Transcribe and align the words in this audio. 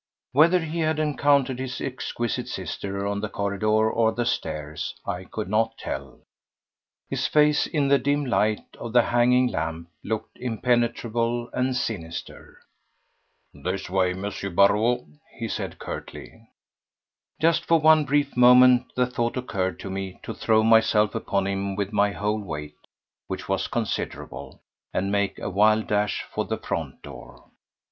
Whether 0.31 0.61
he 0.61 0.79
had 0.79 0.97
encountered 0.97 1.59
his 1.59 1.79
exquisite 1.79 2.47
sister 2.47 3.05
on 3.05 3.21
the 3.21 3.29
corridor 3.29 3.67
or 3.91 4.11
the 4.11 4.25
stairs, 4.25 4.95
I 5.05 5.25
could 5.25 5.47
not 5.47 5.77
tell; 5.77 6.21
his 7.07 7.27
face, 7.27 7.67
in 7.67 7.87
the 7.87 7.99
dim 7.99 8.25
light 8.25 8.65
of 8.79 8.93
the 8.93 9.03
hanging 9.03 9.49
lamp, 9.51 9.89
looked 10.03 10.39
impenetrable 10.39 11.51
and 11.53 11.75
sinister. 11.77 12.61
"This 13.53 13.91
way, 13.91 14.13
M. 14.13 14.21
Barrot," 14.55 15.01
he 15.37 15.47
said 15.47 15.77
curtly. 15.77 16.49
Just 17.39 17.63
for 17.65 17.79
one 17.79 18.03
brief 18.03 18.35
moment 18.35 18.91
the 18.95 19.05
thought 19.05 19.37
occurred 19.37 19.79
to 19.81 19.91
me 19.91 20.19
to 20.23 20.33
throw 20.33 20.63
myself 20.63 21.13
upon 21.13 21.45
him 21.45 21.75
with 21.75 21.93
my 21.93 22.11
whole 22.11 22.41
weight—which 22.43 23.47
was 23.47 23.67
considerable—and 23.67 25.11
make 25.11 25.37
a 25.37 25.51
wild 25.51 25.85
dash 25.85 26.23
for 26.33 26.43
the 26.45 26.57
front 26.57 27.03
door. 27.03 27.51